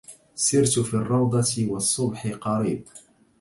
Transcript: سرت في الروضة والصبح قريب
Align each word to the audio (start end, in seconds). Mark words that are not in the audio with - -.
سرت 0.35 0.79
في 0.79 0.93
الروضة 0.93 1.65
والصبح 1.69 2.27
قريب 2.33 2.83